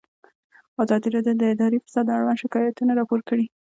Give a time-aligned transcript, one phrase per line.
[0.83, 3.45] ازادي راډیو د اداري فساد اړوند شکایتونه راپور کړي.